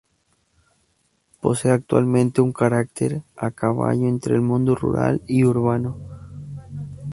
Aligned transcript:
Posee 1.41 1.69
actualmente 1.71 2.41
un 2.41 2.53
carácter 2.53 3.21
a 3.37 3.51
caballo 3.51 4.07
entre 4.07 4.33
el 4.33 4.41
mundo 4.41 4.73
rural 4.73 5.21
y 5.27 5.43
urbano. 5.43 5.95